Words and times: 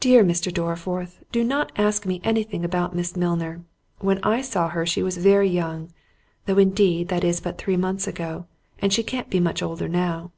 "Dear 0.00 0.24
Mr. 0.24 0.52
Dorriforth, 0.52 1.22
do 1.30 1.44
not 1.44 1.70
ask 1.76 2.04
me 2.04 2.20
any 2.24 2.42
thing 2.42 2.64
about 2.64 2.92
Miss 2.92 3.14
Milner—when 3.14 4.18
I 4.24 4.42
saw 4.42 4.68
her 4.70 4.84
she 4.84 5.00
was 5.00 5.16
very 5.16 5.48
young: 5.48 5.92
though 6.46 6.58
indeed 6.58 7.06
that 7.06 7.22
is 7.22 7.40
but 7.40 7.56
three 7.56 7.76
months 7.76 8.08
ago, 8.08 8.46
and 8.80 8.92
she 8.92 9.04
can't 9.04 9.30
be 9.30 9.38
much 9.38 9.62
older 9.62 9.86
now." 9.86 10.32